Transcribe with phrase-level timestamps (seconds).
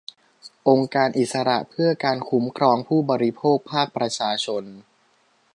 [0.67, 4.63] องค์การอิสระเพื่อการคุ้มครองผู้บริโภคภาคประชาชน